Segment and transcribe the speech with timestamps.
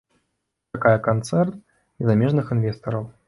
[0.77, 1.53] Чакае канцэрн
[1.99, 3.03] і замежных інвестараў.